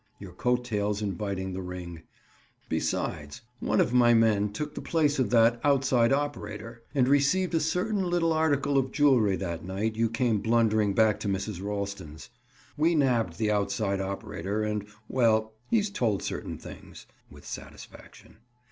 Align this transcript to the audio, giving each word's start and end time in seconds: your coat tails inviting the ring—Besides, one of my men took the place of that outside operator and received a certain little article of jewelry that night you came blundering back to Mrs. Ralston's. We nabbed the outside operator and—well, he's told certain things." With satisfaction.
your 0.17 0.31
coat 0.31 0.65
tails 0.65 0.99
inviting 1.03 1.53
the 1.53 1.61
ring—Besides, 1.61 3.41
one 3.59 3.79
of 3.79 3.93
my 3.93 4.15
men 4.15 4.51
took 4.51 4.73
the 4.73 4.81
place 4.81 5.19
of 5.19 5.29
that 5.29 5.61
outside 5.63 6.11
operator 6.11 6.81
and 6.95 7.07
received 7.07 7.53
a 7.53 7.59
certain 7.59 8.09
little 8.09 8.33
article 8.33 8.79
of 8.79 8.91
jewelry 8.91 9.35
that 9.35 9.63
night 9.63 9.95
you 9.95 10.09
came 10.09 10.39
blundering 10.39 10.95
back 10.95 11.19
to 11.19 11.27
Mrs. 11.27 11.61
Ralston's. 11.63 12.31
We 12.75 12.95
nabbed 12.95 13.37
the 13.37 13.51
outside 13.51 14.01
operator 14.01 14.63
and—well, 14.63 15.53
he's 15.69 15.91
told 15.91 16.23
certain 16.23 16.57
things." 16.57 17.05
With 17.29 17.45
satisfaction. 17.45 18.37